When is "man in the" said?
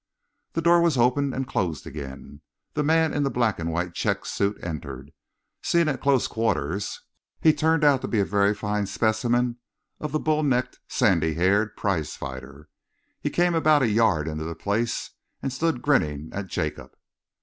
2.81-3.29